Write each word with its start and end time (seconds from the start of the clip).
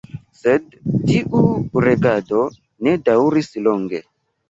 Sed 0.37 0.71
tiu 1.09 1.43
regado 1.89 2.43
ne 2.89 2.99
daŭris 3.07 3.55
longe. 3.71 4.07